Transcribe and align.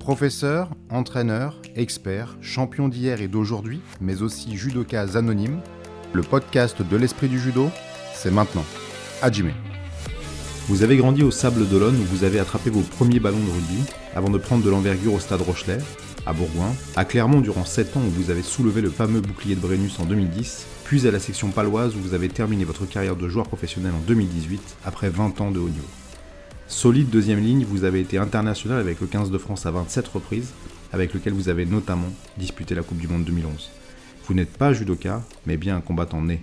Professeur, 0.00 0.70
entraîneur, 0.88 1.60
expert, 1.76 2.34
champion 2.40 2.88
d'hier 2.88 3.20
et 3.20 3.28
d'aujourd'hui, 3.28 3.80
mais 4.00 4.22
aussi 4.22 4.56
judokas 4.56 5.14
anonyme, 5.14 5.60
le 6.14 6.22
podcast 6.22 6.80
de 6.80 6.96
l'esprit 6.96 7.28
du 7.28 7.38
judo, 7.38 7.70
c'est 8.14 8.30
maintenant. 8.30 8.64
Hajime. 9.20 9.52
Vous 10.68 10.82
avez 10.82 10.96
grandi 10.96 11.22
au 11.22 11.30
Sable 11.30 11.68
d'Olonne 11.68 11.96
où 11.96 12.04
vous 12.16 12.24
avez 12.24 12.40
attrapé 12.40 12.70
vos 12.70 12.80
premiers 12.80 13.20
ballons 13.20 13.44
de 13.44 13.50
rugby 13.50 13.82
avant 14.16 14.30
de 14.30 14.38
prendre 14.38 14.64
de 14.64 14.70
l'envergure 14.70 15.12
au 15.12 15.20
Stade 15.20 15.42
Rochelet, 15.42 15.78
à 16.24 16.32
Bourgoin, 16.32 16.74
à 16.96 17.04
Clermont 17.04 17.42
durant 17.42 17.66
7 17.66 17.98
ans 17.98 18.02
où 18.02 18.10
vous 18.10 18.30
avez 18.30 18.42
soulevé 18.42 18.80
le 18.80 18.90
fameux 18.90 19.20
bouclier 19.20 19.54
de 19.54 19.60
Brennus 19.60 20.00
en 20.00 20.06
2010, 20.06 20.66
puis 20.84 21.06
à 21.06 21.10
la 21.10 21.20
section 21.20 21.50
paloise 21.50 21.94
où 21.94 22.00
vous 22.00 22.14
avez 22.14 22.30
terminé 22.30 22.64
votre 22.64 22.86
carrière 22.86 23.16
de 23.16 23.28
joueur 23.28 23.46
professionnel 23.46 23.92
en 23.94 24.06
2018 24.06 24.76
après 24.86 25.10
20 25.10 25.42
ans 25.42 25.50
de 25.50 25.60
haut 25.60 25.68
niveau. 25.68 25.86
Solide 26.70 27.10
deuxième 27.10 27.40
ligne, 27.40 27.64
vous 27.64 27.82
avez 27.82 27.98
été 27.98 28.16
international 28.16 28.78
avec 28.78 29.00
le 29.00 29.08
15 29.08 29.32
de 29.32 29.38
France 29.38 29.66
à 29.66 29.72
27 29.72 30.06
reprises, 30.06 30.52
avec 30.92 31.12
lequel 31.12 31.32
vous 31.32 31.48
avez 31.48 31.66
notamment 31.66 32.06
disputé 32.38 32.76
la 32.76 32.82
Coupe 32.82 32.98
du 32.98 33.08
Monde 33.08 33.24
2011. 33.24 33.70
Vous 34.24 34.34
n'êtes 34.34 34.56
pas 34.56 34.72
judoka, 34.72 35.20
mais 35.46 35.56
bien 35.56 35.76
un 35.76 35.80
combattant 35.80 36.22
né. 36.22 36.40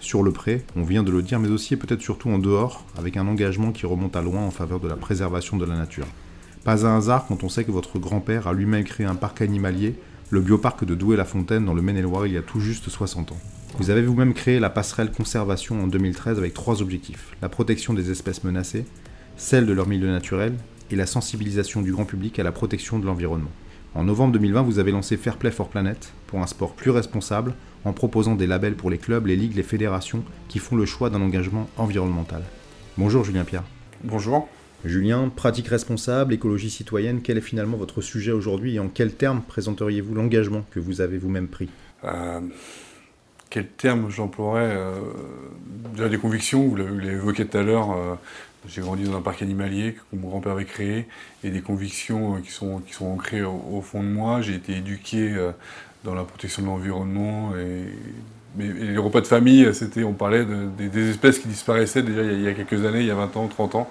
Sur 0.00 0.24
le 0.24 0.32
pré, 0.32 0.64
on 0.74 0.82
vient 0.82 1.04
de 1.04 1.12
le 1.12 1.22
dire, 1.22 1.38
mais 1.38 1.48
aussi 1.48 1.74
et 1.74 1.76
peut-être 1.76 2.02
surtout 2.02 2.28
en 2.28 2.40
dehors, 2.40 2.84
avec 2.98 3.16
un 3.16 3.28
engagement 3.28 3.70
qui 3.70 3.86
remonte 3.86 4.16
à 4.16 4.20
loin 4.20 4.42
en 4.42 4.50
faveur 4.50 4.80
de 4.80 4.88
la 4.88 4.96
préservation 4.96 5.56
de 5.56 5.64
la 5.64 5.76
nature. 5.76 6.08
Pas 6.64 6.84
un 6.84 6.98
hasard 6.98 7.26
quand 7.26 7.44
on 7.44 7.48
sait 7.48 7.64
que 7.64 7.70
votre 7.70 8.00
grand-père 8.00 8.48
a 8.48 8.54
lui-même 8.54 8.84
créé 8.84 9.06
un 9.06 9.14
parc 9.14 9.42
animalier, 9.42 9.94
le 10.30 10.40
bioparc 10.40 10.84
de 10.84 10.96
Douai-la-Fontaine 10.96 11.64
dans 11.64 11.72
le 11.72 11.82
Maine-et-Loire 11.82 12.26
il 12.26 12.32
y 12.32 12.36
a 12.36 12.42
tout 12.42 12.60
juste 12.60 12.90
60 12.90 13.30
ans. 13.30 13.40
Vous 13.78 13.90
avez 13.90 14.02
vous-même 14.02 14.34
créé 14.34 14.58
la 14.58 14.70
passerelle 14.70 15.12
conservation 15.12 15.84
en 15.84 15.86
2013 15.86 16.36
avec 16.36 16.52
trois 16.52 16.82
objectifs. 16.82 17.28
La 17.40 17.48
protection 17.48 17.94
des 17.94 18.10
espèces 18.10 18.42
menacées, 18.42 18.84
celle 19.38 19.66
de 19.66 19.72
leur 19.72 19.86
milieu 19.86 20.08
naturel 20.08 20.52
et 20.90 20.96
la 20.96 21.06
sensibilisation 21.06 21.80
du 21.80 21.92
grand 21.92 22.04
public 22.04 22.38
à 22.38 22.42
la 22.42 22.52
protection 22.52 22.98
de 22.98 23.06
l'environnement. 23.06 23.52
En 23.94 24.04
novembre 24.04 24.32
2020, 24.34 24.62
vous 24.62 24.78
avez 24.80 24.90
lancé 24.90 25.16
Fair 25.16 25.36
Play 25.36 25.52
for 25.52 25.68
Planet 25.68 26.12
pour 26.26 26.40
un 26.40 26.46
sport 26.46 26.74
plus 26.74 26.90
responsable 26.90 27.54
en 27.84 27.92
proposant 27.92 28.34
des 28.34 28.46
labels 28.46 28.74
pour 28.74 28.90
les 28.90 28.98
clubs, 28.98 29.26
les 29.26 29.36
ligues, 29.36 29.56
les 29.56 29.62
fédérations 29.62 30.24
qui 30.48 30.58
font 30.58 30.76
le 30.76 30.84
choix 30.84 31.08
d'un 31.08 31.22
engagement 31.22 31.68
environnemental. 31.76 32.42
Bonjour 32.98 33.24
Julien 33.24 33.44
Pierre. 33.44 33.64
Bonjour. 34.04 34.48
Julien, 34.84 35.28
pratique 35.34 35.68
responsable, 35.68 36.34
écologie 36.34 36.70
citoyenne, 36.70 37.20
quel 37.22 37.38
est 37.38 37.42
finalement 37.42 37.76
votre 37.76 38.00
sujet 38.00 38.32
aujourd'hui 38.32 38.76
et 38.76 38.78
en 38.78 38.88
quels 38.88 39.14
termes 39.14 39.42
présenteriez-vous 39.42 40.14
l'engagement 40.14 40.64
que 40.70 40.78
vous 40.78 41.00
avez 41.00 41.18
vous-même 41.18 41.48
pris? 41.48 41.68
Euh, 42.04 42.40
Quel 43.50 43.66
terme 43.66 44.10
j'emploierais 44.10 44.76
euh, 44.76 45.00
Déjà 45.94 46.08
des 46.08 46.18
convictions, 46.18 46.66
vous 46.66 46.76
l'avez 46.76 47.12
évoqué 47.12 47.46
tout 47.46 47.56
à 47.56 47.62
l'heure. 47.62 47.92
Euh, 47.92 48.14
j'ai 48.66 48.80
grandi 48.80 49.04
dans 49.04 49.16
un 49.16 49.20
parc 49.20 49.40
animalier 49.42 49.94
que 49.94 50.16
mon 50.16 50.28
grand-père 50.28 50.52
avait 50.52 50.64
créé 50.64 51.06
et 51.44 51.50
des 51.50 51.60
convictions 51.60 52.36
euh, 52.36 52.40
qui 52.40 52.50
sont, 52.50 52.82
ancrées 53.00 53.42
au, 53.42 53.80
fond 53.82 54.02
de 54.02 54.08
moi. 54.08 54.40
J'ai 54.40 54.54
été 54.54 54.76
éduqué 54.76 55.32
euh, 55.32 55.52
dans 56.04 56.14
la 56.14 56.24
protection 56.24 56.62
de 56.62 56.66
l'environnement 56.66 57.52
et, 57.56 57.84
les 58.58 58.96
repas 58.96 59.20
de 59.20 59.26
famille, 59.26 59.72
c'était, 59.72 60.02
on 60.02 60.14
parlait 60.14 60.44
des, 60.44 61.10
espèces 61.10 61.38
qui 61.38 61.46
disparaissaient 61.46 62.02
déjà 62.02 62.22
il 62.24 62.40
y, 62.40 62.48
a, 62.48 62.54
quelques 62.54 62.84
années, 62.84 63.00
il 63.00 63.06
y 63.06 63.10
a 63.10 63.14
20 63.14 63.36
ans, 63.36 63.46
30 63.46 63.74
ans. 63.76 63.90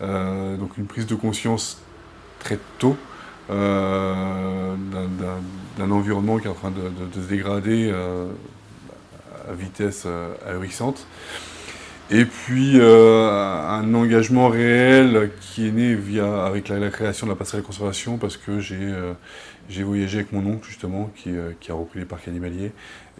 Euh, 0.00 0.56
donc 0.56 0.76
une 0.76 0.86
prise 0.86 1.06
de 1.06 1.14
conscience 1.14 1.80
très 2.40 2.58
tôt 2.78 2.96
d'un 3.48 4.74
environnement 5.78 6.38
qui 6.38 6.46
est 6.46 6.50
en 6.50 6.54
train 6.54 6.72
de, 6.72 7.20
se 7.20 7.28
dégrader 7.28 7.92
vitesse 9.50 10.06
ahurissante. 10.46 11.06
Et 12.14 12.26
puis 12.26 12.78
euh, 12.78 13.66
un 13.68 13.94
engagement 13.94 14.48
réel 14.48 15.30
qui 15.40 15.66
est 15.66 15.70
né 15.70 15.94
via, 15.94 16.44
avec 16.44 16.68
la, 16.68 16.90
création 16.90 17.26
de 17.26 17.32
la 17.32 17.36
passerelle 17.36 17.62
conservation 17.62 18.18
parce 18.18 18.36
que 18.36 18.60
j'ai 18.60 18.76
euh, 18.78 19.14
voyagé 19.78 20.18
avec 20.18 20.30
mon 20.30 20.44
oncle 20.44 20.68
justement 20.68 21.10
qui, 21.16 21.30
euh, 21.30 21.52
qui, 21.58 21.70
a 21.70 21.74
repris 21.74 22.00
les 22.00 22.04
parcs 22.04 22.28
animaliers 22.28 22.72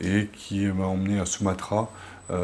et 0.02 0.28
qui 0.34 0.66
m'a 0.66 0.84
emmené 0.84 1.18
à 1.18 1.24
Sumatra 1.24 1.90
où 2.28 2.36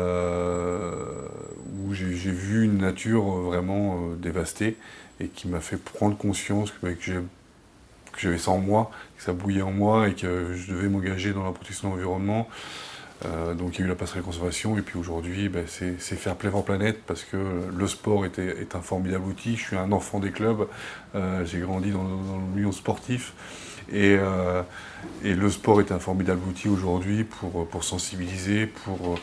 j'ai 1.92 2.30
vu 2.30 2.64
une 2.64 2.78
nature 2.78 3.24
vraiment 3.24 4.00
dévastée 4.18 4.78
et 5.20 5.28
qui 5.28 5.48
m'a 5.48 5.60
fait 5.60 5.76
prendre 5.76 6.16
conscience 6.16 6.72
bah, 6.82 6.90
que 6.92 7.22
j'avais 8.16 8.38
ça 8.38 8.52
en 8.52 8.58
moi, 8.58 8.90
que 9.18 9.22
ça 9.22 9.32
bouillait 9.34 9.62
en 9.62 9.72
moi 9.72 10.08
et 10.08 10.14
que 10.14 10.54
je 10.54 10.72
devais 10.72 10.88
m'engager 10.88 11.32
dans 11.32 11.44
la 11.44 11.52
protection 11.52 11.88
de 11.88 11.94
l'environnement. 11.94 12.48
Euh, 13.24 13.54
donc 13.54 13.76
il 13.76 13.80
y 13.80 13.82
a 13.82 13.86
eu 13.86 13.88
la 13.88 13.96
passerelle 13.96 14.22
conservation 14.22 14.78
et 14.78 14.82
puis 14.82 14.96
aujourd'hui 14.96 15.48
ben, 15.48 15.64
c'est 15.66 15.96
faire 15.98 16.36
play 16.36 16.50
for 16.50 16.64
planète 16.64 17.00
parce 17.04 17.24
que 17.24 17.36
le 17.76 17.86
sport 17.88 18.24
est, 18.24 18.38
est, 18.38 18.76
un 18.76 18.80
formidable 18.80 19.24
outil. 19.24 19.56
Je 19.56 19.62
suis 19.62 19.76
un 19.76 19.90
enfant 19.90 20.20
des 20.20 20.30
clubs, 20.30 20.68
euh, 21.14 21.44
j'ai 21.44 21.58
grandi 21.58 21.90
dans, 21.90 22.04
le 22.04 22.54
milieu 22.54 22.70
sportif 22.70 23.32
et, 23.92 24.16
euh, 24.20 24.62
et, 25.24 25.34
le 25.34 25.50
sport 25.50 25.80
est 25.80 25.90
un 25.90 25.98
formidable 25.98 26.40
outil 26.48 26.68
aujourd'hui 26.68 27.24
pour, 27.24 27.66
pour, 27.66 27.82
sensibiliser, 27.82 28.66
pour 28.66 29.18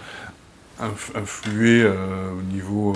influer 1.13 1.85
au 1.85 2.41
niveau, 2.51 2.93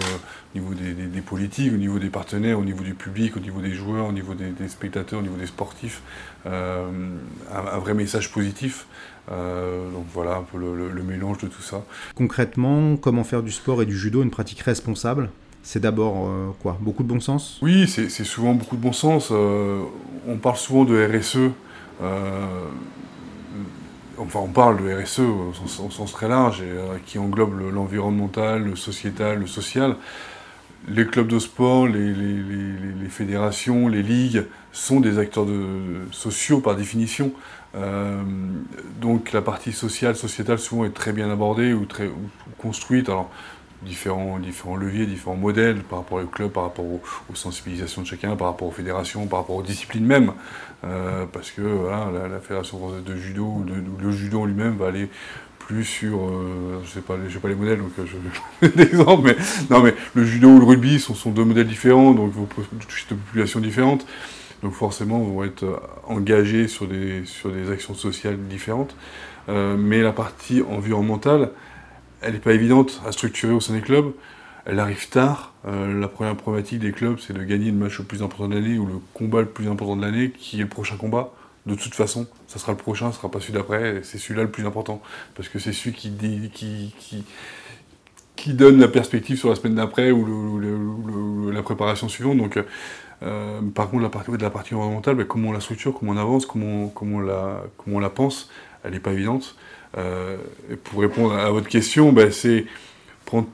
niveau 0.54 0.74
des, 0.74 1.22
politiques, 1.22 1.72
au 1.72 1.78
niveau 1.78 1.98
des 1.98 2.10
partenaires, 2.10 2.60
au 2.60 2.66
niveau 2.66 2.84
du 2.84 2.94
public, 2.94 3.38
au 3.38 3.40
niveau 3.40 3.62
des 3.62 3.72
joueurs, 3.72 4.08
au 4.08 4.12
niveau 4.12 4.34
des, 4.34 4.68
spectateurs, 4.68 5.20
au 5.20 5.22
niveau 5.22 5.38
des 5.38 5.46
sportifs, 5.46 6.02
un, 6.46 7.80
vrai 7.80 7.94
message 7.94 8.32
positif. 8.32 8.86
Euh, 9.32 9.92
donc 9.92 10.06
voilà 10.12 10.38
un 10.38 10.44
peu 10.44 10.58
le, 10.58 11.04
mélange 11.04 11.40
de 11.40 11.48
tout 11.48 11.62
ça. 11.62 11.84
Concrètement, 12.16 12.98
comment 12.98 13.24
faire 13.24 13.44
du 13.44 13.52
sport 13.52 13.82
et 13.82 13.86
du 13.86 13.98
judo 13.98 14.24
une 14.24 14.32
pratique 14.32 14.62
responsable? 14.62 15.30
C'est 15.62 15.80
d'abord 15.80 16.28
euh, 16.28 16.50
quoi? 16.62 16.78
Beaucoup 16.80 17.04
de 17.04 17.10
bon 17.10 17.20
sens? 17.20 17.60
Oui, 17.62 17.88
c'est 17.88 18.10
souvent 18.24 18.54
beaucoup 18.54 18.76
de 18.76 18.82
bon 18.82 18.94
sens. 18.94 19.30
Euh, 19.32 19.84
on 20.28 20.38
parle 20.38 20.58
souvent 20.58 20.86
de 20.86 20.96
RSE. 21.06 21.52
enfin, 24.18 24.40
on 24.40 24.48
parle 24.48 24.84
de 24.84 25.04
RSE 25.04 25.20
au 25.20 25.54
sens, 25.90 26.12
très 26.12 26.28
large, 26.28 26.62
et, 26.62 27.02
qui 27.06 27.20
englobe 27.20 27.60
l'environnemental, 27.74 28.64
le, 28.64 28.76
sociétal, 28.76 29.40
le 29.40 29.48
social. 29.48 29.96
Les 30.88 31.06
clubs 31.06 31.28
de 31.28 31.40
sport, 31.40 31.88
les, 31.88 32.14
les 32.14 33.10
fédérations, 33.10 33.90
les 33.90 34.02
ligues 34.02 34.46
sont 34.72 35.00
des 35.00 35.20
acteurs 35.20 35.46
sociaux 36.12 36.60
par 36.60 36.76
définition. 36.76 37.32
Euh, 37.76 38.22
donc 39.00 39.32
la 39.32 39.42
partie 39.42 39.74
sociale, 39.74 40.16
sociétale, 40.16 40.60
souvent 40.60 40.86
est 40.86 40.94
très 40.94 41.12
bien 41.12 41.30
abordée 41.30 41.74
ou 41.74 41.86
construite. 42.58 43.10
Alors, 43.10 43.30
différents, 43.82 44.38
leviers, 44.76 45.06
différents 45.06 45.36
modèles 45.36 45.84
par 45.84 46.00
rapport 46.00 46.20
au 46.22 46.26
club, 46.26 46.52
par 46.52 46.64
rapport 46.64 46.86
aux, 46.86 47.02
sensibilisations 47.34 48.02
de 48.02 48.08
chacun, 48.08 48.36
par 48.36 48.48
rapport 48.48 48.68
aux 48.68 48.72
fédérations, 48.72 49.26
par 49.28 49.40
rapport 49.40 49.56
aux 49.56 49.64
disciplines 49.64 50.06
même. 50.06 50.34
Euh, 50.84 51.26
parce 51.32 51.52
que 51.52 51.62
la, 51.62 52.40
fédération 52.40 52.80
de 53.06 53.16
judo, 53.16 53.46
ou 53.46 53.66
le 54.02 54.12
judo 54.12 54.46
lui-même 54.46 54.78
va 54.78 54.88
aller 54.88 55.10
plus 55.70 55.86
sur, 55.86 56.18
euh, 56.18 56.82
je 56.84 56.90
sais 56.90 57.02
pas, 57.02 57.14
pas 57.16 57.48
les 57.48 57.56
modèles, 57.56 57.78
donc 57.78 57.92
je 58.62 58.68
d'exemple, 58.70 59.22
mais 59.24 59.36
non, 59.70 59.84
mais 59.84 59.94
le 60.16 60.26
judo 60.26 60.50
ou 60.50 60.60
le 60.60 60.66
rugby 60.66 61.00
sont, 61.00 61.30
deux 61.30 61.44
modèles 61.44 61.68
différents, 61.68 62.12
donc 62.12 62.32
vous 62.32 62.48
touchez 62.48 63.06
des 63.08 63.16
populations 63.16 63.60
différentes. 63.60 64.06
Donc 64.64 64.74
forcément, 64.74 65.18
on 65.18 65.40
va 65.40 65.46
être 65.46 65.64
euh, 65.64 65.78
engagés 66.08 66.68
sur 66.68 66.88
des, 66.88 67.26
sur 67.26 67.52
des 67.52 67.72
actions 67.72 67.94
sociales 67.94 68.38
différentes. 68.48 68.96
Euh, 69.48 69.78
mais 69.78 70.02
la 70.02 70.12
partie 70.12 70.62
environnementale, 70.62 71.52
elle 72.22 72.34
n'est 72.34 72.40
pas 72.40 72.54
évidente 72.54 73.02
à 73.06 73.12
structurer 73.12 73.54
au 73.54 73.60
sein 73.60 73.74
des 73.74 73.82
clubs. 73.82 74.14
Elle 74.66 74.80
arrive 74.80 75.10
tard. 75.10 75.54
Euh, 75.68 76.00
la 76.00 76.08
première 76.08 76.36
problématique 76.36 76.80
des 76.80 76.92
clubs, 76.92 77.18
c'est 77.20 77.34
de 77.34 77.44
gagner 77.44 77.72
le 77.72 77.78
match 77.78 77.98
le 78.00 78.06
plus 78.06 78.22
important 78.22 78.48
de 78.48 78.56
l'année 78.56 78.78
ou 78.78 78.86
le 78.86 79.00
combat 79.14 79.42
le 79.42 79.48
plus 79.48 79.68
important 79.68 79.96
de 79.96 80.02
l'année, 80.02 80.32
qui 80.32 80.60
est 80.60 80.64
le 80.64 80.70
prochain 80.70 80.98
combat. 80.98 81.34
De 81.66 81.76
toute 81.76 81.96
façon, 81.96 82.28
ça 82.48 82.60
sera 82.60 82.72
le 82.72 82.78
prochain, 82.78 83.12
ce 83.12 83.18
sera 83.18 83.30
pas 83.30 83.40
celui 83.40 83.54
d'après, 83.54 84.02
c'est 84.04 84.18
celui-là 84.18 84.44
le 84.44 84.52
plus 84.52 84.66
important. 84.66 85.02
Parce 85.36 85.50
que 85.50 85.60
c'est 85.60 85.74
celui 85.74 85.94
qui, 85.94 86.12
qui, 86.54 86.94
qui, 87.00 87.24
qui, 88.36 88.54
donne 88.54 88.80
la 88.80 88.88
perspective 88.88 89.38
sur 89.38 89.50
la 89.50 89.56
semaine 89.56 89.76
d'après 89.76 90.12
ou, 90.12 91.52
la 91.52 91.62
préparation 91.64 92.08
suivante. 92.08 92.38
Donc 92.38 92.60
euh, 93.24 93.62
par 93.74 93.90
contre, 93.90 94.04
la 94.04 94.10
partie, 94.10 94.32
de 94.32 94.38
la 94.42 94.50
partie 94.50 94.74
environnementale, 94.74 95.26
comment 95.26 95.50
on 95.50 95.52
la 95.52 95.60
structure, 95.60 95.94
comment 95.94 96.14
on 96.14 96.18
avance, 96.18 96.46
comment, 96.46 96.92
on, 97.02 98.00
la, 98.00 98.10
pense, 98.10 98.50
elle 98.84 98.94
n'est 98.94 99.00
pas 99.00 99.12
évidente. 99.12 99.56
Euh, 99.98 100.38
pour 100.84 101.02
répondre 101.02 101.34
à 101.34 101.50
votre 101.50 101.68
question, 101.68 102.14
ben, 102.14 102.32
c'est 102.32 102.66
prendre 103.26 103.48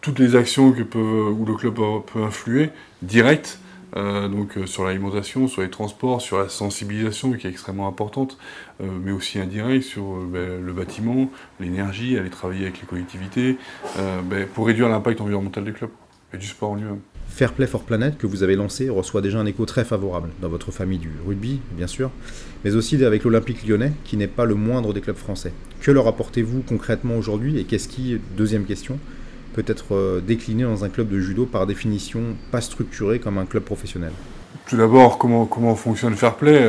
toutes 0.00 0.18
les 0.18 0.36
actions 0.36 0.72
que 0.72 0.82
peut, 0.82 0.98
où 0.98 1.44
le 1.44 1.54
club 1.54 1.74
peut 1.74 2.22
influer, 2.22 2.70
direct, 3.02 3.58
euh, 3.96 4.28
donc 4.28 4.58
sur 4.66 4.84
l'alimentation, 4.84 5.48
sur 5.48 5.62
les 5.62 5.70
transports, 5.70 6.20
sur 6.20 6.38
la 6.38 6.48
sensibilisation 6.48 7.32
qui 7.32 7.46
est 7.46 7.50
extrêmement 7.50 7.88
importante, 7.88 8.36
mais 8.80 9.10
aussi 9.10 9.38
indirect 9.38 9.82
sur 9.82 10.20
ben, 10.20 10.62
le 10.62 10.72
bâtiment, 10.72 11.30
l'énergie, 11.58 12.18
aller 12.18 12.30
travailler 12.30 12.64
avec 12.66 12.80
les 12.80 12.86
collectivités, 12.86 13.56
ben, 13.96 14.46
pour 14.46 14.66
réduire 14.66 14.88
l'impact 14.88 15.20
environnemental 15.20 15.64
des 15.64 15.72
clubs 15.72 15.90
et 16.34 16.36
du 16.36 16.46
sport 16.46 16.72
en 16.72 16.74
lui-même. 16.76 17.00
Fair 17.28 17.52
Play 17.52 17.66
for 17.68 17.84
Planet 17.84 18.18
que 18.18 18.26
vous 18.26 18.42
avez 18.42 18.56
lancé 18.56 18.88
reçoit 18.88 19.20
déjà 19.20 19.38
un 19.38 19.46
écho 19.46 19.64
très 19.64 19.84
favorable 19.84 20.30
dans 20.42 20.48
votre 20.48 20.72
famille 20.72 20.98
du 20.98 21.12
rugby, 21.24 21.60
bien 21.72 21.86
sûr, 21.86 22.10
mais 22.64 22.74
aussi 22.74 23.02
avec 23.04 23.22
l'Olympique 23.22 23.66
lyonnais, 23.66 23.92
qui 24.04 24.16
n'est 24.16 24.26
pas 24.26 24.44
le 24.44 24.56
moindre 24.56 24.92
des 24.92 25.00
clubs 25.00 25.16
français. 25.16 25.52
Que 25.80 25.92
leur 25.92 26.08
apportez-vous 26.08 26.62
concrètement 26.62 27.16
aujourd'hui 27.16 27.58
et 27.58 27.64
qu'est-ce 27.64 27.86
qui, 27.86 28.18
deuxième 28.36 28.64
question, 28.64 28.98
peut 29.54 29.64
être 29.66 29.94
euh, 29.94 30.20
décliné 30.20 30.64
dans 30.64 30.84
un 30.84 30.88
club 30.88 31.08
de 31.08 31.20
judo 31.20 31.46
par 31.46 31.66
définition 31.66 32.20
pas 32.50 32.60
structuré 32.60 33.20
comme 33.20 33.38
un 33.38 33.46
club 33.46 33.62
professionnel? 33.62 34.12
Tout 34.66 34.76
d'abord, 34.76 35.18
comment, 35.18 35.46
comment 35.46 35.76
fonctionne 35.76 36.14
Fairplay 36.14 36.68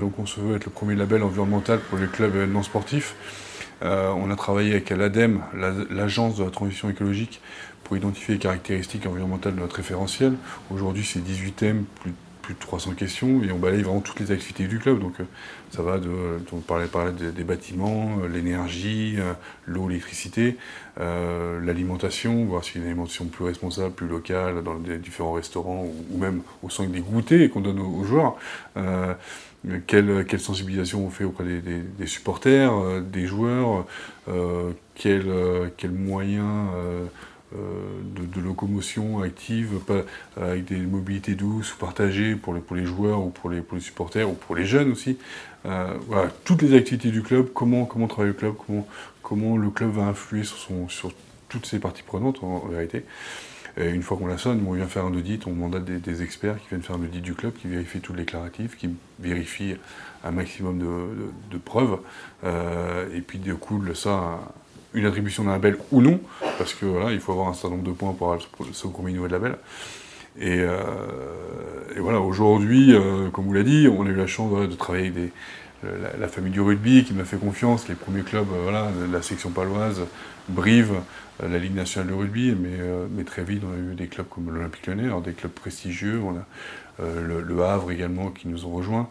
Donc, 0.00 0.18
on 0.18 0.26
se 0.26 0.40
veut 0.40 0.56
être 0.56 0.66
le 0.66 0.70
premier 0.70 0.94
label 0.96 1.22
environnemental 1.22 1.78
pour 1.88 1.98
les 1.98 2.06
clubs 2.06 2.34
événements 2.34 2.62
sportifs. 2.62 3.14
on 3.82 4.30
a 4.30 4.36
travaillé 4.36 4.72
avec 4.72 4.90
l'ADEME, 4.90 5.40
l'Agence 5.90 6.36
de 6.36 6.44
la 6.44 6.50
transition 6.50 6.90
écologique, 6.90 7.40
pour 7.84 7.96
identifier 7.96 8.34
les 8.34 8.40
caractéristiques 8.40 9.06
environnementales 9.06 9.54
de 9.54 9.60
notre 9.60 9.76
référentiel. 9.76 10.34
Aujourd'hui, 10.70 11.04
c'est 11.04 11.20
18 11.20 11.52
thèmes, 11.52 11.84
plus, 12.00 12.12
plus, 12.42 12.54
de 12.54 12.58
300 12.58 12.92
questions, 12.92 13.42
et 13.42 13.52
on 13.52 13.58
balaye 13.58 13.82
vraiment 13.82 14.00
toutes 14.00 14.20
les 14.20 14.32
activités 14.32 14.66
du 14.66 14.78
club. 14.78 15.00
Donc, 15.00 15.14
ça 15.70 15.82
va 15.82 15.98
de, 15.98 16.10
on 16.52 16.56
parlait, 16.58 16.88
des, 17.12 17.44
bâtiments, 17.44 18.18
euh, 18.22 18.28
l'énergie, 18.28 19.14
euh, 19.18 19.34
l'eau, 19.66 19.88
l'électricité, 19.88 20.56
euh, 20.98 21.64
l'alimentation, 21.64 22.44
voir 22.44 22.64
si 22.64 22.78
une 22.78 22.84
alimentation 22.84 23.26
plus 23.26 23.44
responsable, 23.44 23.94
plus 23.94 24.08
locale, 24.08 24.64
dans 24.64 24.74
les 24.74 24.98
différents 24.98 25.32
restaurants, 25.32 25.86
ou, 26.10 26.18
même 26.18 26.42
au 26.64 26.70
sein 26.70 26.86
des 26.86 27.00
goûters 27.00 27.48
qu'on 27.50 27.60
donne 27.60 27.78
aux, 27.78 28.02
joueurs. 28.02 28.36
quelle, 29.86 30.40
sensibilisation 30.40 31.06
on 31.06 31.10
fait 31.10 31.24
auprès 31.24 31.44
des, 31.44 32.06
supporters, 32.06 33.00
des 33.02 33.26
joueurs, 33.26 33.86
quels 34.96 35.92
moyens 35.92 36.66
euh, 37.56 38.00
de, 38.14 38.40
locomotion 38.40 39.22
active, 39.22 39.80
pas, 39.86 40.02
avec 40.36 40.66
des 40.66 40.76
mobilités 40.76 41.34
douces 41.34 41.74
ou 41.74 41.78
partagées 41.78 42.36
pour 42.36 42.54
les, 42.54 42.84
joueurs 42.84 43.24
ou 43.24 43.30
pour 43.30 43.50
les, 43.50 43.62
supporters 43.80 44.28
ou 44.30 44.34
pour 44.34 44.54
les 44.54 44.64
jeunes 44.64 44.92
aussi. 44.92 45.18
Euh, 45.66 45.94
voilà, 46.06 46.30
toutes 46.44 46.62
les 46.62 46.76
activités 46.76 47.10
du 47.10 47.22
club, 47.22 47.48
comment, 47.52 47.86
comment 47.86 48.06
travaille 48.06 48.28
le 48.28 48.34
club, 48.34 48.54
comment, 48.66 48.86
comment 49.22 49.56
le 49.56 49.68
club 49.70 49.90
va 49.90 50.04
influer 50.04 50.44
sur, 50.44 50.58
sur 50.88 51.12
toutes 51.48 51.66
ses 51.66 51.80
parties 51.80 52.04
prenantes 52.04 52.42
en, 52.44 52.60
vérité. 52.68 53.04
Et 53.76 53.88
une 53.88 54.02
fois 54.02 54.16
qu'on 54.16 54.26
la 54.26 54.38
sonne, 54.38 54.64
on 54.66 54.72
vient 54.72 54.86
faire 54.86 55.04
un 55.04 55.14
audit, 55.14 55.46
on 55.46 55.52
mandate 55.52 55.84
des, 55.84 56.22
experts 56.22 56.60
qui 56.60 56.68
viennent 56.68 56.82
faire 56.82 56.96
un 56.96 57.02
audit 57.02 57.20
du 57.20 57.34
club, 57.34 57.52
qui 57.54 57.66
vérifient 57.68 58.00
tous 58.00 58.12
les 58.12 58.20
déclaratifs, 58.20 58.76
qui 58.76 58.90
vérifient 59.18 59.76
un 60.24 60.30
maximum 60.30 60.78
de, 60.78 61.58
preuves, 61.58 61.98
euh, 62.44 63.08
et 63.14 63.20
puis 63.20 63.38
découle 63.38 63.96
ça 63.96 64.40
une 64.94 65.06
attribution 65.06 65.44
d'un 65.44 65.52
label 65.52 65.76
ou 65.92 66.00
non, 66.00 66.20
parce 66.58 66.74
que 66.74 66.86
voilà, 66.86 67.12
il 67.12 67.20
faut 67.20 67.32
avoir 67.32 67.48
un 67.48 67.54
certain 67.54 67.70
nombre 67.76 67.88
de 67.88 67.92
points 67.92 68.12
pour 68.12 68.32
avoir 68.32 68.48
ce 68.72 68.86
premier 68.88 69.12
niveau 69.12 69.26
de 69.26 69.32
label. 69.32 69.56
Et, 70.38 70.60
euh, 70.60 70.76
et 71.96 72.00
voilà, 72.00 72.20
aujourd'hui, 72.20 72.94
euh, 72.94 73.30
comme 73.30 73.46
vous 73.46 73.52
l'a 73.52 73.62
dit, 73.62 73.88
on 73.88 74.06
a 74.06 74.08
eu 74.08 74.14
la 74.14 74.26
chance 74.26 74.68
de 74.68 74.74
travailler 74.74 75.08
avec 75.08 75.14
des, 75.14 75.32
la, 76.18 76.28
famille 76.28 76.52
du 76.52 76.60
rugby 76.60 77.04
qui 77.04 77.14
m'a 77.14 77.24
fait 77.24 77.36
confiance, 77.36 77.88
les 77.88 77.94
premiers 77.94 78.22
clubs, 78.22 78.46
euh, 78.52 78.62
voilà, 78.62 78.90
la 79.10 79.22
section 79.22 79.50
paloise, 79.50 80.02
Brive, 80.48 80.94
la 81.42 81.58
Ligue 81.58 81.74
nationale 81.74 82.10
de 82.10 82.14
rugby, 82.14 82.54
mais, 82.54 83.24
très 83.24 83.42
vite 83.42 83.62
on 83.64 83.72
a 83.72 83.92
eu 83.92 83.94
des 83.94 84.08
clubs 84.08 84.28
comme 84.28 84.52
l'Olympique 84.52 84.86
Lyonnais, 84.86 85.08
des 85.24 85.32
clubs 85.32 85.52
prestigieux, 85.52 86.20
on 86.22 86.36
a 86.36 86.44
le, 87.02 87.62
Havre 87.62 87.92
également 87.92 88.30
qui 88.30 88.48
nous 88.48 88.66
ont 88.66 88.72
rejoints 88.72 89.08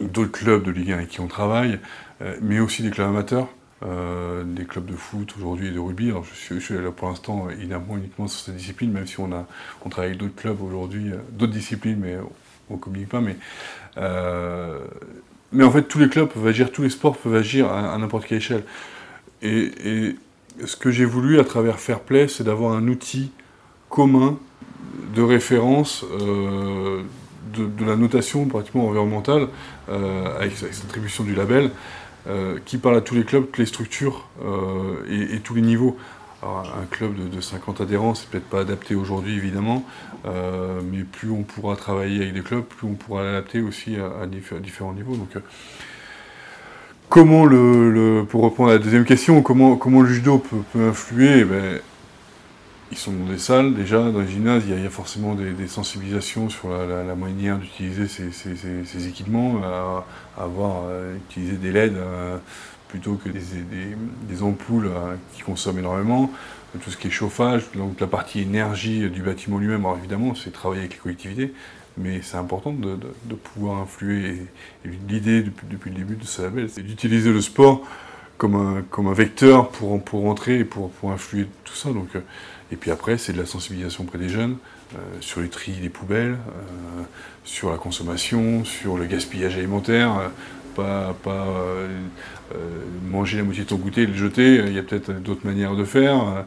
d'autres 0.00 0.32
clubs 0.32 0.62
de 0.62 0.70
Ligue 0.70 0.92
1 0.92 0.94
avec 0.94 1.08
qui 1.08 1.20
on 1.20 1.26
travaille, 1.26 1.78
euh, 2.22 2.36
mais 2.40 2.60
aussi 2.60 2.82
des 2.82 2.90
clubs 2.90 3.08
amateurs, 3.08 3.48
euh, 3.84 4.44
des 4.44 4.64
clubs 4.64 4.86
de 4.86 4.94
foot 4.94 5.34
aujourd'hui 5.36 5.68
et 5.68 5.70
de 5.70 5.78
rugby. 5.78 6.10
Alors 6.10 6.24
je 6.24 6.58
suis, 6.58 6.74
là 6.74 6.90
pour 6.90 7.08
l'instant 7.08 7.48
évidemment 7.50 7.96
uniquement 7.96 8.26
sur 8.26 8.40
cette 8.40 8.56
discipline, 8.56 8.92
même 8.92 9.06
si 9.06 9.20
on, 9.20 9.32
a, 9.32 9.46
on 9.84 9.88
travaille 9.88 10.10
avec 10.10 10.20
d'autres 10.20 10.36
clubs 10.36 10.60
aujourd'hui, 10.62 11.12
euh, 11.12 11.16
d'autres 11.32 11.52
disciplines, 11.52 11.98
mais 12.00 12.16
on 12.70 12.74
ne 12.74 12.78
communique 12.78 13.08
pas. 13.08 13.20
Mais, 13.20 13.36
mais 15.50 15.64
en 15.64 15.70
fait, 15.70 15.82
tous 15.82 15.98
les 15.98 16.08
clubs 16.08 16.28
peuvent 16.28 16.46
agir, 16.46 16.70
tous 16.70 16.82
les 16.82 16.90
sports 16.90 17.16
peuvent 17.16 17.34
agir 17.34 17.72
à, 17.72 17.96
n'importe 17.96 18.26
quelle 18.26 18.38
échelle. 18.38 18.64
Et, 19.42 20.14
ce 20.66 20.74
que 20.74 20.90
j'ai 20.90 21.04
voulu 21.04 21.38
à 21.38 21.44
travers 21.44 21.78
Fair 21.78 22.00
Play, 22.00 22.26
c'est 22.26 22.42
d'avoir 22.42 22.72
un 22.72 22.88
outil 22.88 23.30
commun 23.88 24.36
de 25.14 25.22
référence 25.22 26.04
de, 27.58 27.84
la 27.84 27.96
notation 27.96 28.46
pratiquement 28.46 28.86
environnementale, 28.88 29.48
euh, 29.88 30.38
avec, 30.38 30.56
cette 30.56 30.84
attribution 30.84 31.24
du 31.24 31.34
label, 31.34 31.70
euh, 32.28 32.58
qui 32.64 32.78
parle 32.78 32.96
à 32.96 33.00
tous 33.00 33.14
les 33.14 33.24
clubs, 33.24 33.44
toutes 33.46 33.58
les 33.58 33.66
structures 33.66 34.28
euh, 34.44 35.34
et, 35.34 35.40
tous 35.40 35.54
les 35.54 35.62
niveaux. 35.62 35.96
un 36.42 36.86
club 36.90 37.30
de, 37.30 37.40
50 37.40 37.80
adhérents, 37.80 38.14
c'est 38.14 38.28
peut-être 38.28 38.48
pas 38.48 38.60
adapté 38.60 38.94
aujourd'hui 38.94 39.36
évidemment, 39.36 39.84
mais 40.24 41.02
plus 41.02 41.30
on 41.30 41.42
pourra 41.42 41.76
travailler 41.76 42.22
avec 42.22 42.34
des 42.34 42.42
clubs, 42.42 42.62
plus 42.62 42.86
on 42.86 42.94
pourra 42.94 43.24
l'adapter 43.24 43.60
aussi 43.60 43.96
à, 43.96 44.26
différents 44.26 44.92
niveaux. 44.92 45.16
Donc, 45.16 45.42
comment 47.08 47.44
le, 47.44 48.24
pour 48.28 48.44
répondre 48.44 48.70
à 48.70 48.74
la 48.74 48.78
deuxième 48.78 49.04
question, 49.04 49.42
comment, 49.42 49.76
comment 49.76 50.02
le 50.02 50.08
judo 50.08 50.38
peut, 50.38 50.88
influer 50.88 51.40
eh 51.40 51.44
ben, 51.44 51.80
ils 52.90 52.96
sont 52.96 53.12
dans 53.12 53.30
des 53.30 53.38
salles, 53.38 53.74
déjà, 53.74 54.10
dans 54.10 54.20
les 54.20 54.28
gymnases, 54.28 54.62
il 54.66 54.82
y 54.82 54.86
a, 54.86 54.90
forcément 54.90 55.34
des, 55.34 55.68
sensibilisations 55.68 56.48
sur 56.48 56.70
la, 56.70 57.14
manière 57.14 57.58
d'utiliser 57.58 58.06
ces, 58.08 59.08
équipements, 59.08 59.60
à, 59.62 60.04
avoir 60.42 60.84
utilisé 61.28 61.56
des 61.56 61.72
LED 61.72 61.96
euh, 61.96 62.38
plutôt 62.88 63.14
que 63.14 63.28
des, 63.28 64.42
ampoules 64.42 64.86
euh, 64.86 65.14
qui 65.34 65.42
consomment 65.42 65.80
énormément, 65.80 66.30
tout 66.82 66.90
ce 66.90 66.96
qui 66.96 67.08
est 67.08 67.10
chauffage, 67.10 67.64
donc 67.74 68.00
la 68.00 68.06
partie 68.06 68.40
énergie 68.40 69.08
du 69.10 69.22
bâtiment 69.22 69.58
lui-même, 69.58 69.84
alors 69.84 69.98
évidemment, 69.98 70.34
c'est 70.34 70.50
travailler 70.50 70.82
avec 70.82 70.94
les 70.94 70.98
collectivités, 70.98 71.52
mais 71.98 72.20
c'est 72.22 72.36
important 72.36 72.72
de, 72.72 72.98
pouvoir 73.34 73.80
influer. 73.80 74.46
L'idée 75.08 75.42
depuis, 75.42 75.90
le 75.90 75.96
début 75.96 76.16
de 76.16 76.24
ce 76.24 76.42
label, 76.42 76.70
c'est 76.70 76.82
d'utiliser 76.82 77.32
le 77.32 77.40
sport 77.40 77.82
comme 78.38 78.54
un, 78.54 79.12
vecteur 79.12 79.68
pour, 79.68 80.02
pour 80.02 80.26
entrer 80.26 80.60
et 80.60 80.64
pour, 80.64 80.90
influer 81.04 81.46
tout 81.64 81.74
ça. 81.74 81.90
Donc, 81.90 82.08
et 82.70 82.76
puis 82.76 82.90
après, 82.90 83.18
c'est 83.18 83.32
de 83.32 83.38
la 83.38 83.46
sensibilisation 83.46 84.04
auprès 84.04 84.18
des 84.18 84.28
jeunes 84.28 84.56
euh, 84.94 84.98
sur 85.20 85.40
le 85.40 85.48
tri 85.48 85.72
des 85.72 85.88
poubelles, 85.88 86.38
euh, 86.48 87.02
sur 87.44 87.70
la 87.70 87.76
consommation, 87.76 88.64
sur 88.64 88.96
le 88.96 89.06
gaspillage 89.06 89.56
alimentaire. 89.56 90.18
Euh, 90.18 90.28
pas, 90.74 91.12
manger 93.10 93.38
la 93.38 93.42
moitié 93.42 93.64
de 93.64 93.68
ton 93.68 93.76
goûter 93.76 94.02
et 94.02 94.06
le 94.06 94.14
jeter, 94.14 94.62
il 94.64 94.72
y 94.72 94.78
a 94.78 94.82
peut-être 94.84 95.10
d'autres 95.10 95.44
manières 95.44 95.74
de 95.74 95.84
faire. 95.84 96.44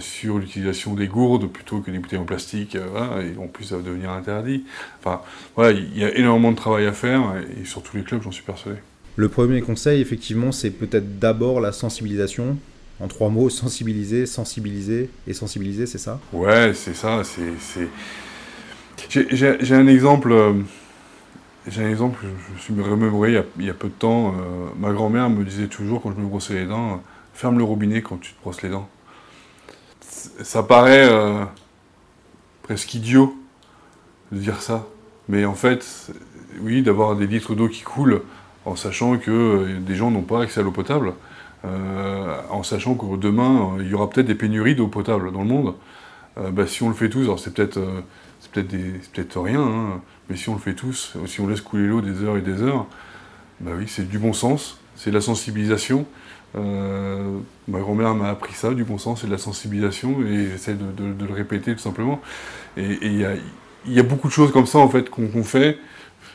sur 0.00 0.38
l'utilisation 0.38 0.94
des 0.94 1.06
gourdes 1.06 1.46
plutôt 1.46 1.78
que 1.78 1.92
des 1.92 2.00
bouteilles 2.00 2.18
en 2.18 2.24
plastique, 2.24 2.76
en 2.76 3.46
plus 3.46 3.66
ça 3.66 3.76
va 3.76 3.82
devenir 3.82 4.10
interdit. 4.10 4.64
Enfin, 4.98 5.20
voilà, 5.54 5.78
il 5.78 5.96
y 5.96 6.02
a 6.02 6.12
énormément 6.16 6.50
de 6.50 6.56
travail 6.56 6.86
à 6.86 6.92
faire, 6.92 7.34
et 7.56 7.64
sur 7.64 7.84
tous 7.84 7.96
les 7.96 8.02
clubs, 8.02 8.20
j'en 8.20 8.32
suis 8.32 8.42
persuadé. 8.42 8.78
Le 9.16 9.30
premier 9.30 9.62
conseil, 9.62 10.02
effectivement, 10.02 10.52
c'est 10.52 10.70
peut-être 10.70 11.18
d'abord 11.18 11.60
la 11.60 11.72
sensibilisation, 11.72 12.58
en 13.00 13.08
trois 13.08 13.30
mots, 13.30 13.48
sensibiliser, 13.48 14.26
sensibiliser 14.26 15.08
et 15.26 15.32
sensibiliser, 15.32 15.86
c'est 15.86 15.98
ça? 15.98 16.20
Ouais, 16.34 16.72
c'est 16.74 16.94
ça. 16.94 17.22
C'est, 17.24 17.88
J'ai 19.08 19.74
un 19.74 19.86
exemple. 19.86 20.32
Euh, 20.32 20.52
j'ai 21.66 21.82
un 21.82 21.88
exemple, 21.88 22.18
je 22.22 22.72
me 22.72 22.80
suis 22.82 22.90
remémoré 22.90 23.42
il 23.58 23.64
y 23.64 23.70
a, 23.70 23.74
peu 23.74 23.88
de 23.88 23.94
temps. 23.94 24.34
Euh, 24.34 24.68
ma 24.78 24.92
grand-mère 24.92 25.30
me 25.30 25.44
disait 25.44 25.66
toujours 25.66 26.02
quand 26.02 26.12
je 26.12 26.20
me 26.20 26.26
brossais 26.26 26.54
les 26.54 26.66
dents, 26.66 27.02
ferme 27.32 27.56
le 27.58 27.64
robinet 27.64 28.02
quand 28.02 28.18
tu 28.18 28.34
te 28.34 28.40
brosses 28.42 28.62
les 28.62 28.68
dents. 28.68 28.88
Ça 30.42 30.62
paraît 30.62 31.08
euh, 31.10 31.42
presque 32.62 32.94
idiot 32.94 33.34
de 34.30 34.38
dire 34.38 34.60
ça. 34.60 34.86
Mais 35.28 35.46
en 35.46 35.54
fait, 35.54 36.12
oui, 36.60 36.82
d'avoir 36.82 37.16
des 37.16 37.26
litres 37.26 37.54
d'eau 37.54 37.68
qui 37.68 37.82
coulent 37.82 38.22
en 38.66 38.76
sachant 38.76 39.16
que 39.16 39.78
des 39.78 39.94
gens 39.94 40.10
n'ont 40.10 40.22
pas 40.22 40.42
accès 40.42 40.60
à 40.60 40.62
l'eau 40.62 40.72
potable. 40.72 41.14
Euh, 41.64 42.36
en 42.50 42.62
sachant 42.62 42.94
que 42.94 43.16
demain, 43.16 43.76
il 43.80 43.88
y 43.88 43.94
aura 43.94 44.10
peut-être 44.10 44.26
des 44.26 44.34
pénuries 44.34 44.74
d'eau 44.74 44.88
potable 44.88 45.32
dans 45.32 45.42
le 45.42 45.48
monde. 45.48 45.74
Euh, 46.38 46.50
bah, 46.50 46.66
si 46.66 46.82
on 46.82 46.88
le 46.88 46.94
fait 46.94 47.08
tous, 47.08 47.22
alors 47.22 47.38
c'est 47.38 47.54
peut-être 47.54 47.78
euh, 47.78 48.02
peut-être 48.52 49.40
rien, 49.40 49.62
hein, 49.62 50.00
mais 50.28 50.36
si 50.36 50.48
on 50.48 50.54
le 50.54 50.60
fait 50.60 50.74
tous, 50.74 51.16
si 51.26 51.40
on 51.40 51.46
laisse 51.46 51.60
couler 51.60 51.86
l'eau 51.86 52.00
des 52.00 52.22
heures 52.22 52.36
et 52.36 52.42
des 52.42 52.62
heures, 52.62 52.86
bah 53.60 53.72
oui, 53.76 53.86
c'est 53.88 54.08
du 54.08 54.18
bon 54.18 54.32
sens, 54.32 54.78
c'est 54.96 55.10
de 55.10 55.14
la 55.14 55.20
sensibilisation. 55.20 56.06
ma 56.54 57.80
grand-mère 57.80 58.14
m'a 58.14 58.28
appris 58.28 58.54
ça, 58.54 58.74
du 58.74 58.84
bon 58.84 58.98
sens, 58.98 59.20
c'est 59.22 59.26
de 59.26 59.32
la 59.32 59.38
sensibilisation, 59.38 60.22
et 60.22 60.50
j'essaie 60.50 60.74
de, 60.74 61.24
le 61.26 61.32
répéter 61.32 61.72
tout 61.74 61.82
simplement. 61.82 62.20
Et 62.76 62.98
il 63.02 63.18
y, 63.88 63.98
a, 63.98 64.02
beaucoup 64.02 64.28
de 64.28 64.32
choses 64.32 64.52
comme 64.52 64.66
ça 64.66 64.78
en 64.78 64.88
fait 64.88 65.08
qu'on 65.10 65.44
fait 65.44 65.78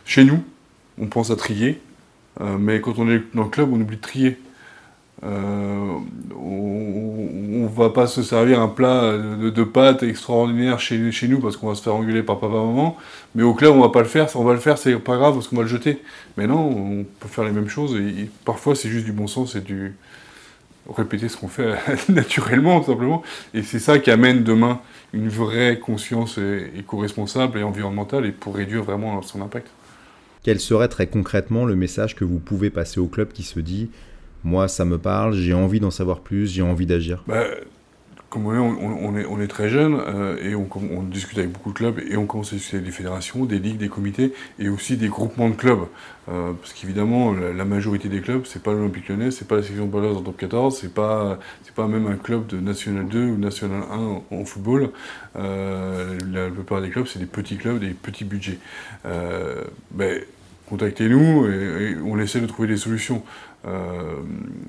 chez 0.05 0.23
nous. 0.23 0.43
On 1.00 1.07
pense 1.07 1.31
à 1.31 1.35
trier, 1.35 1.81
mais 2.39 2.81
quand 2.81 2.97
on 2.97 3.09
est 3.09 3.21
dans 3.33 3.43
le 3.43 3.50
club, 3.50 3.71
on 3.71 3.79
oublie 3.79 3.97
de 3.97 4.01
trier. 4.01 4.38
Euh, 5.23 5.97
on, 6.35 7.63
ne 7.63 7.67
va 7.67 7.91
pas 7.91 8.07
se 8.07 8.23
servir 8.23 8.59
un 8.59 8.67
plat 8.67 9.17
de, 9.17 9.63
pâtes 9.63 10.01
extraordinaire 10.01 10.79
chez, 10.79 11.11
chez 11.11 11.27
nous 11.27 11.39
parce 11.39 11.57
qu'on 11.57 11.67
va 11.67 11.75
se 11.75 11.83
faire 11.83 11.93
engueuler 11.93 12.23
par 12.23 12.39
papa 12.39 12.55
maman, 12.55 12.97
mais 13.35 13.43
au 13.43 13.53
club 13.53 13.75
on 13.75 13.81
va 13.81 13.89
pas 13.89 14.00
le 14.00 14.07
faire, 14.07 14.27
on 14.35 14.43
va 14.43 14.53
le 14.53 14.59
faire 14.59 14.79
c'est 14.79 14.95
pas 14.97 15.17
grave 15.17 15.35
parce 15.35 15.47
qu'on 15.47 15.57
va 15.57 15.61
le 15.61 15.67
jeter. 15.67 16.01
Mais 16.38 16.47
non, 16.47 16.57
on 16.57 17.05
peut 17.19 17.27
faire 17.27 17.43
les 17.43 17.51
mêmes 17.51 17.69
choses 17.69 17.95
parfois 18.45 18.75
c'est 18.75 18.89
juste 18.89 19.05
du 19.05 19.11
bon 19.11 19.27
sens 19.27 19.55
et 19.55 19.61
du 19.61 19.93
répéter 20.89 21.29
ce 21.29 21.38
qu'on 21.38 21.47
fait 21.47 21.75
naturellement 22.09 22.83
simplement. 22.83 23.21
Et 23.53 23.61
c'est 23.61 23.79
ça 23.79 24.00
qui 24.00 24.09
amène 24.09 24.43
demain 24.43 24.81
une 25.13 25.29
vraie 25.29 25.77
conscience 25.77 26.39
éco-responsable 26.77 27.59
et 27.59 27.63
environnementale 27.63 28.25
et 28.25 28.31
pour 28.31 28.55
réduire 28.55 28.83
vraiment 28.83 29.21
son 29.21 29.41
impact. 29.41 29.67
Quel 30.43 30.60
serait 30.60 30.88
très 30.88 31.07
concrètement 31.07 31.65
le 31.65 31.75
message 31.75 32.15
que 32.15 32.25
vous 32.25 32.39
pouvez 32.39 32.69
passer 32.69 33.00
au 33.00 33.07
club 33.07 33.31
qui 33.31 33.43
se 33.43 33.60
dit 33.60 33.89
moi, 34.43 34.67
ça 34.67 34.86
me 34.86 34.98
parle, 34.98 35.33
j'ai 35.33 35.53
envie 35.53 35.79
d'en 35.79 35.91
savoir 35.91 36.21
plus, 36.21 36.51
j'ai 36.51 36.63
envie 36.63 36.88
d'agir? 36.88 37.24
Bah, 37.27 37.45
comme 38.31 38.48
on 38.48 39.17
est, 39.17 39.25
on, 39.25 39.41
est, 39.41 39.48
très 39.48 39.67
jeune 39.67 39.93
euh, 39.93 40.38
et 40.41 40.55
on, 40.55 41.03
discute 41.03 41.38
avec 41.38 41.51
beaucoup 41.51 41.71
de 41.71 41.75
clubs 41.75 42.00
et 42.00 42.15
on 42.15 42.25
commence 42.25 42.53
à 42.53 42.55
discuter 42.55 42.79
des 42.79 42.91
fédérations, 42.91 43.43
des 43.43 43.60
ligues, 43.60 43.77
des 43.77 43.89
comités 43.89 44.31
et 44.57 44.69
aussi 44.69 44.95
des 44.95 45.10
groupements 45.10 45.50
de 45.50 45.55
clubs. 45.55 45.81
Euh, 46.29 46.53
parce 46.53 46.71
qu'évidemment, 46.71 47.33
la, 47.33 47.65
majorité 47.65 48.07
des 48.07 48.21
clubs, 48.21 48.43
c'est 48.45 48.63
pas 48.63 48.71
l'Olympique 48.71 49.10
lyonnais, 49.10 49.31
c'est 49.31 49.50
pas 49.50 49.57
la 49.57 49.63
section 49.63 49.86
Ballas 49.86 50.13
en 50.13 50.21
top 50.21 50.38
14, 50.38 50.79
c'est 50.79 50.93
pas, 50.93 51.39
pas 51.75 51.88
même 51.88 52.07
un 52.07 52.15
club 52.15 52.48
de 52.48 52.62
National 52.62 53.05
2 53.05 53.19
ou 53.21 53.38
National 53.38 53.83
1 53.91 54.36
en, 54.38 54.45
football. 54.45 54.91
Euh, 55.36 56.17
la 56.31 56.50
plupart 56.50 56.81
des 56.81 56.89
clubs, 56.89 57.07
c'est 57.07 57.19
des 57.19 57.25
petits 57.25 57.57
clubs, 57.57 57.79
des 57.79 57.89
petits 57.89 58.24
budgets. 58.24 58.60
Ben, 59.03 60.21
contactez-nous 60.71 61.47
et, 61.47 61.97
on 62.03 62.17
essaie 62.17 62.39
de 62.39 62.47
trouver 62.47 62.69
des 62.69 62.77
solutions. 62.77 63.21
Euh, 63.67 64.15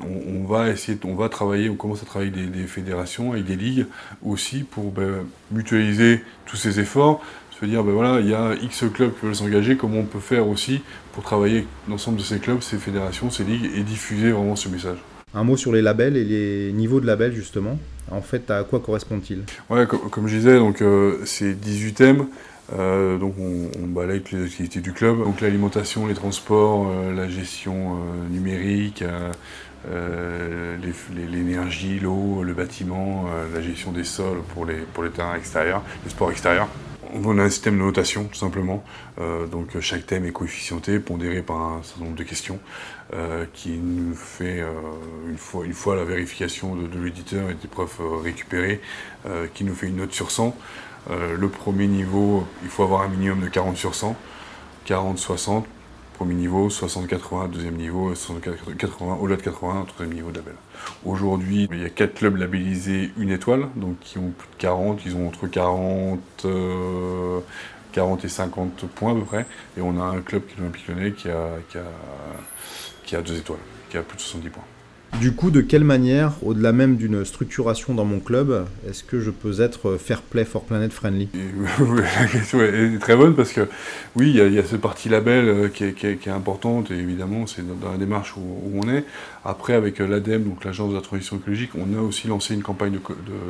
on, 0.03 0.45
va 0.45 0.69
essayer, 0.69 0.99
travailler, 1.31 1.71
on 1.71 1.77
commence 1.77 2.03
à 2.03 2.07
travailler 2.07 2.33
avec 2.33 2.51
des, 2.51 2.67
fédérations, 2.67 3.35
et 3.35 3.43
des 3.43 3.57
ligues 3.57 3.87
aussi 4.23 4.65
pour 4.65 4.91
ben, 4.91 5.25
mutualiser 5.51 6.23
tous 6.45 6.57
ces 6.57 6.81
efforts, 6.81 7.23
se 7.59 7.65
dire 7.65 7.85
ben 7.85 8.19
il 8.21 8.29
y 8.29 8.35
a 8.35 8.55
X 8.61 8.85
clubs 8.93 9.15
qui 9.15 9.25
veulent 9.25 9.37
s'engager, 9.37 9.77
comment 9.77 9.99
on 9.99 10.05
peut 10.05 10.19
faire 10.19 10.49
aussi 10.49 10.83
pour 11.13 11.23
travailler 11.23 11.67
l'ensemble 11.89 12.19
de 12.19 12.23
ces 12.23 12.41
clubs, 12.41 12.61
ces 12.61 12.77
fédérations, 12.77 13.31
ces 13.31 13.45
ligues 13.45 13.71
et 13.77 13.83
diffuser 13.83 14.33
vraiment 14.33 14.57
ce 14.57 14.69
message. 14.69 14.99
Un 15.35 15.45
mot 15.45 15.57
sur 15.57 15.73
les 15.73 15.83
labels 15.83 16.17
et 16.17 16.25
les 16.25 16.73
niveaux 16.73 17.01
de 17.01 17.07
labels 17.07 17.35
justement. 17.35 17.79
En 18.11 18.21
fait, 18.21 18.51
à 18.51 18.65
quoi 18.65 18.81
correspond-il? 18.81 19.45
Ouais, 19.71 19.87
comme, 19.87 20.29
je 20.29 20.37
disais, 20.37 20.59
donc 20.59 20.83
euh, 20.83 21.19
c'est 21.25 21.55
18 21.55 21.93
thèmes. 21.95 22.27
Euh, 22.75 23.19
donc 23.19 23.35
on, 23.39 23.87
balaye 23.87 24.23
les 24.33 24.45
activités 24.45 24.81
du 24.81 24.93
club, 24.93 25.19
donc 25.19 25.41
l'alimentation, 25.41 26.07
les 26.07 26.15
transports, 26.15 26.89
euh, 26.89 27.15
la 27.15 27.29
gestion 27.29 27.99
numérique, 28.31 29.05
l'énergie, 31.15 31.99
l'eau, 32.01 32.43
le 32.43 32.55
bâtiment, 32.55 33.27
la 33.53 33.61
gestion 33.61 33.93
des 33.93 34.05
sols 34.05 34.43
pour 34.55 34.65
les, 34.65 34.77
pour 34.95 35.03
les 35.03 35.11
terrains 35.11 35.37
extérieurs, 35.37 35.83
les 36.05 36.11
sports 36.11 36.31
extérieurs. 36.31 36.69
On 37.15 37.39
a 37.39 37.43
un 37.43 37.51
système 37.51 37.79
de 37.79 37.83
notation 37.83 38.25
tout 38.25 38.39
simplement, 38.39 38.83
donc 39.51 39.79
chaque 39.81 40.07
thème 40.07 40.25
est 40.25 40.33
coefficienté, 40.33 40.99
pondéré 40.99 41.43
par 41.43 41.57
un 41.57 41.83
certain 41.83 42.05
nombre 42.05 42.17
de 42.17 42.23
questions, 42.23 42.59
qui 43.53 43.73
nous 43.73 44.15
fait, 44.15 44.65
une, 45.29 45.37
fois, 45.75 45.95
la 45.95 46.05
vérification 46.05 46.75
de, 46.75 46.87
de 46.87 46.99
l'éditeur 47.03 47.51
et 47.51 47.55
des 47.55 47.69
preuves 47.69 48.01
récupérées, 48.23 48.81
qui 49.53 49.65
nous 49.65 49.75
fait 49.75 49.89
une 49.89 49.97
note 49.97 50.15
sur 50.15 50.31
100. 50.31 50.57
Euh, 51.11 51.37
le 51.37 51.49
premier 51.49 51.87
niveau, 51.87 52.47
il 52.63 52.69
faut 52.69 52.83
avoir 52.83 53.03
un 53.03 53.09
minimum 53.09 53.41
de 53.41 53.49
40 53.49 53.77
sur 53.77 53.95
100, 53.95 54.17
40-60, 54.87 55.65
premier 56.23 56.35
niveau, 56.37 56.69
60-80, 56.69 57.51
deuxième 57.51 57.75
niveau, 57.75 58.13
80, 58.79 59.17
au-delà 59.21 59.37
de 59.37 59.43
80, 59.43 59.87
troisième 59.89 60.15
niveau 60.15 60.31
de 60.31 60.37
label. 60.37 60.55
Aujourd'hui, 61.05 61.67
il 61.73 61.83
y 61.83 61.85
a 61.85 61.89
4 61.89 62.15
clubs 62.15 62.37
labellisés 62.37 63.11
une 63.19 63.31
étoile, 63.31 63.67
donc 63.75 63.99
qui 63.99 64.19
ont 64.19 64.31
plus 64.31 64.49
de 64.51 64.55
40, 64.59 65.05
ils 65.05 65.17
ont 65.17 65.27
entre 65.27 65.49
40, 65.49 66.21
40 66.37 66.47
euh, 66.47 67.41
et 68.25 68.29
50 68.29 68.87
points 68.95 69.11
à 69.11 69.15
peu 69.17 69.25
près, 69.25 69.47
et 69.77 69.81
on 69.81 70.01
a 70.01 70.05
un 70.05 70.21
club 70.21 70.47
qui 70.47 70.55
est 70.55 70.59
l'Olympique 70.59 70.87
Lyonnais 70.87 71.11
qui, 71.11 71.29
a, 71.29 71.49
qui 73.05 73.17
a 73.17 73.21
deux 73.21 73.39
étoiles, 73.39 73.59
qui 73.91 73.99
a 73.99 74.03
plus 74.03 74.17
de 74.17 74.23
70 74.23 74.49
points. 74.51 74.63
Du 75.21 75.33
coup, 75.33 75.51
de 75.51 75.61
quelle 75.61 75.85
manière, 75.85 76.33
au-delà 76.43 76.73
même 76.73 76.97
d'une 76.97 77.25
structuration 77.25 77.95
dans 77.95 78.05
mon 78.05 78.19
club, 78.19 78.67
est-ce 78.89 79.05
que 79.05 79.21
je 79.21 79.31
peux 79.31 79.61
être 79.61 79.97
fair 79.97 80.21
play 80.21 80.45
for 80.45 80.65
planet 80.65 80.93
friendly? 80.93 81.29
La 81.79 82.27
question 82.27 82.61
est 82.61 82.99
très 82.99 83.15
bonne 83.15 83.35
parce 83.37 83.53
que 83.53 83.69
oui, 84.17 84.31
il 84.31 84.53
y, 84.53 84.59
a 84.59 84.65
cette 84.65 84.81
partie 84.81 85.09
label 85.09 85.49
euh, 85.49 85.69
qui 85.69 85.85
est, 85.85 86.29
importante 86.29 86.91
et 86.91 86.95
évidemment 86.95 87.47
c'est 87.47 87.63
dans 87.81 87.93
la 87.93 87.99
démarche 87.99 88.37
où, 88.37 88.73
on 88.75 88.89
est. 88.89 89.05
Après, 89.45 89.75
avec 89.75 90.01
euh, 90.01 90.09
l'ADEME, 90.09 90.45
donc 90.45 90.65
l'Agence 90.65 90.91
de 90.91 90.97
la 90.97 91.03
transition 91.03 91.37
écologique, 91.37 91.71
on 91.77 91.97
a 91.97 92.01
aussi 92.01 92.27
lancé 92.27 92.55
une 92.55 92.63
campagne 92.63 92.99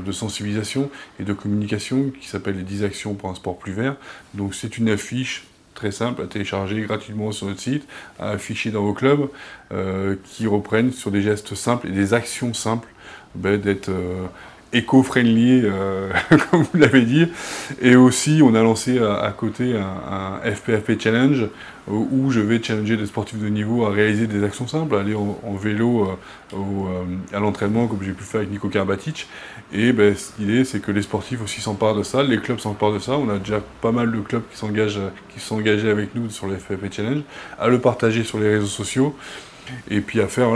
de, 0.05 0.13
sensibilisation 0.13 0.91
et 1.21 1.25
de 1.25 1.33
communication 1.33 2.13
qui 2.21 2.29
s'appelle 2.29 2.57
les 2.57 2.65
10 2.65 2.85
actions 2.85 3.15
pour 3.15 3.31
un 3.31 3.35
sport 3.35 3.57
plus 3.57 3.73
vert. 3.73 3.97
Donc 4.35 4.55
c'est 4.55 4.77
une 4.77 4.91
affiche 4.91 5.45
très 5.75 5.91
simple 5.91 6.23
à 6.23 6.27
télécharger 6.27 6.81
gratuitement 6.83 7.33
sur 7.33 7.47
notre 7.47 7.61
site, 7.61 7.87
à 8.19 8.31
afficher 8.31 8.71
dans 8.71 8.83
vos 8.83 8.95
clubs, 8.95 9.29
euh, 9.73 10.17
qui 10.25 10.47
reprennent 10.47 10.93
sur 10.93 11.11
des 11.11 11.23
gestes 11.23 11.55
simples 11.55 11.89
et 11.89 11.93
des 11.93 12.15
actions 12.15 12.55
simples 12.55 12.89
ben, 13.35 13.61
d'être 13.61 13.89
euh, 13.89 14.27
éco-friendly, 14.73 15.63
euh, 15.65 16.11
comme 16.51 16.63
vous 16.63 16.79
l'avez 16.79 17.03
dit. 17.03 17.27
Et 17.81 17.97
aussi, 17.97 18.41
on 18.43 18.55
a 18.55 18.63
lancé 18.63 18.99
à, 18.99 19.33
côté 19.37 19.75
un, 19.77 20.51
FPFP 20.51 21.01
Challenge 21.01 21.47
où 21.89 22.31
je 22.31 22.39
vais 22.39 22.63
challenger 22.63 22.97
des 22.97 23.07
sportifs 23.07 23.41
de 23.41 23.49
niveau 23.49 23.85
à 23.85 23.91
réaliser 23.91 24.29
des 24.29 24.45
actions 24.45 24.69
simples, 24.69 24.95
aller 24.95 25.17
en, 25.17 25.55
vélo 25.57 26.05
euh, 26.05 26.57
euh, 26.57 27.37
à 27.37 27.41
l'entraînement 27.41 27.89
comme 27.89 27.99
j'ai 28.05 28.13
pu 28.13 28.23
faire 28.23 28.41
avec 28.41 28.53
Nico 28.53 28.69
Karbatic. 28.69 29.27
Et 29.73 29.93
ben, 29.93 30.15
l'idée, 30.39 30.65
c'est 30.65 30.81
que 30.81 30.93
les 30.93 31.03
sportifs 31.03 31.43
aussi 31.43 31.61
s'emparent 31.61 31.97
de 31.97 32.05
ça, 32.05 32.23
les 32.23 32.39
clubs 32.39 32.61
s'emparent 32.61 32.93
de 32.93 33.01
ça. 33.01 33.19
On 33.19 33.29
a 33.31 33.39
déjà 33.39 33.61
pas 33.81 33.91
mal 33.91 34.13
de 34.13 34.21
clubs 34.21 34.43
qui 34.53 34.59
s'engagent, 34.59 35.85
avec 35.85 36.15
nous 36.15 36.31
sur 36.31 36.47
le 36.47 36.57
FPFP 36.57 36.93
Challenge, 36.93 37.23
à 37.59 37.69
le 37.69 37.81
partager 37.81 38.23
sur 38.23 38.39
les 38.39 38.49
réseaux 38.49 38.67
sociaux 38.67 39.17
et 39.91 40.01
puis 40.01 40.21
à 40.21 40.27
faire 40.27 40.49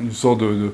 une 0.00 0.12
sorte 0.12 0.40
de 0.40 0.72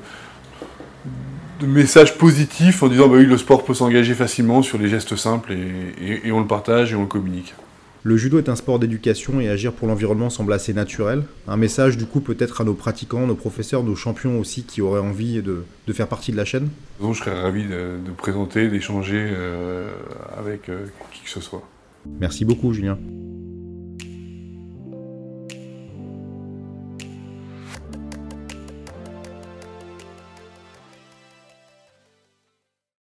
messages 1.65 2.17
positifs 2.17 2.83
en 2.83 2.87
disant 2.87 3.07
bah 3.07 3.17
oui 3.17 3.25
le 3.25 3.37
sport 3.37 3.63
peut 3.63 3.73
s'engager 3.73 4.13
facilement 4.13 4.61
sur 4.61 4.79
des 4.79 4.87
gestes 4.87 5.15
simples 5.15 5.53
et, 5.53 6.31
on 6.31 6.39
le 6.39 6.47
partage 6.47 6.93
et 6.93 6.95
on 6.95 7.01
le 7.01 7.07
communique. 7.07 7.53
Le 8.03 8.15
judo 8.15 8.39
est 8.39 8.47
un 8.47 8.55
sport 8.55 8.79
d'éducation 8.79 9.41
et 9.41 9.49
agir 9.49 9.73
pour 9.73 9.87
l'environnement 9.87 10.29
semble 10.29 10.53
assez 10.53 10.73
naturel. 10.73 11.23
Un 11.47 11.57
message 11.57 11.97
du 11.97 12.05
coup 12.05 12.21
peut-être 12.21 12.61
à 12.61 12.63
nos 12.63 12.73
pratiquants, 12.73 13.27
nos 13.27 13.35
professeurs, 13.35 13.83
nos 13.83 13.95
champions 13.95 14.39
aussi 14.39 14.63
qui 14.63 14.81
auraient 14.81 15.01
envie 15.01 15.41
de, 15.41 15.63
faire 15.91 16.07
partie 16.07 16.31
de 16.31 16.37
la 16.37 16.45
chaîne? 16.45 16.69
Je 17.01 17.13
serais 17.13 17.39
ravi 17.39 17.65
de, 17.65 17.97
présenter, 18.17 18.69
d'échanger 18.69 19.27
euh, 19.31 19.89
avec 20.37 20.69
euh, 20.69 20.85
qui 21.11 21.23
que 21.23 21.29
ce 21.29 21.41
soit. 21.41 21.63
Merci 22.19 22.45
beaucoup 22.45 22.73
Julien. 22.73 22.97